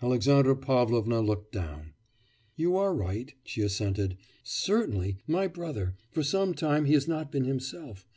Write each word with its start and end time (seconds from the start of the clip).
Alexandra 0.00 0.56
Pavlovna 0.56 1.20
looked 1.20 1.52
down. 1.52 1.92
'You 2.56 2.78
are 2.78 2.94
right,' 2.94 3.34
she 3.44 3.60
assented. 3.60 4.16
'Certainly 4.42 5.18
my 5.26 5.48
brother 5.48 5.96
for 6.10 6.22
some 6.22 6.54
time 6.54 6.86
he 6.86 6.94
has 6.94 7.06
not 7.06 7.30
been 7.30 7.44
himself.... 7.44 8.08